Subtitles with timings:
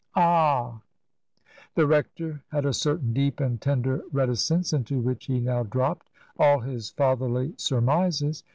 [0.15, 0.81] "Ahr
[1.75, 6.61] The rector had a certain deep and tender reticence into which he now dropped all
[6.61, 8.43] his fatherly surmises.